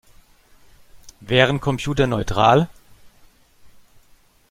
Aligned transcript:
Wären 1.19 1.59
Computer 1.59 2.07
neutral? 2.07 2.67